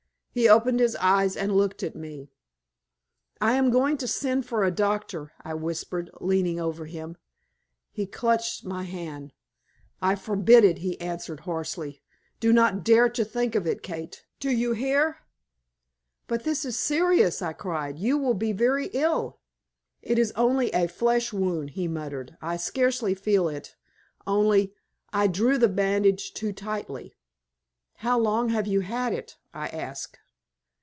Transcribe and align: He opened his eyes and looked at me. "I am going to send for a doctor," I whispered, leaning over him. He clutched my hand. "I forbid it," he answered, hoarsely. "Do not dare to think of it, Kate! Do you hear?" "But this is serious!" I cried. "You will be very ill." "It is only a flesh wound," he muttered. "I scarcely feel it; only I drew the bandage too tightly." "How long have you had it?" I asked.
He 0.33 0.47
opened 0.47 0.79
his 0.79 0.95
eyes 0.95 1.35
and 1.35 1.51
looked 1.53 1.83
at 1.83 1.93
me. 1.93 2.31
"I 3.41 3.55
am 3.57 3.69
going 3.69 3.97
to 3.97 4.07
send 4.07 4.45
for 4.45 4.63
a 4.63 4.71
doctor," 4.71 5.33
I 5.43 5.53
whispered, 5.55 6.09
leaning 6.21 6.57
over 6.57 6.85
him. 6.85 7.17
He 7.91 8.05
clutched 8.05 8.63
my 8.63 8.83
hand. 8.83 9.33
"I 10.01 10.15
forbid 10.15 10.63
it," 10.63 10.77
he 10.77 10.97
answered, 11.01 11.41
hoarsely. 11.41 12.01
"Do 12.39 12.53
not 12.53 12.85
dare 12.85 13.09
to 13.09 13.25
think 13.25 13.55
of 13.55 13.67
it, 13.67 13.83
Kate! 13.83 14.23
Do 14.39 14.49
you 14.51 14.71
hear?" 14.71 15.17
"But 16.27 16.45
this 16.45 16.63
is 16.63 16.79
serious!" 16.79 17.41
I 17.41 17.51
cried. 17.51 17.99
"You 17.99 18.17
will 18.17 18.33
be 18.33 18.53
very 18.53 18.85
ill." 18.93 19.41
"It 20.01 20.17
is 20.17 20.31
only 20.37 20.69
a 20.71 20.87
flesh 20.87 21.33
wound," 21.33 21.71
he 21.71 21.89
muttered. 21.89 22.37
"I 22.41 22.55
scarcely 22.55 23.13
feel 23.15 23.49
it; 23.49 23.75
only 24.25 24.73
I 25.11 25.27
drew 25.27 25.57
the 25.57 25.67
bandage 25.67 26.33
too 26.33 26.53
tightly." 26.53 27.17
"How 27.95 28.17
long 28.17 28.47
have 28.49 28.65
you 28.65 28.79
had 28.79 29.13
it?" 29.13 29.37
I 29.53 29.67
asked. 29.67 30.17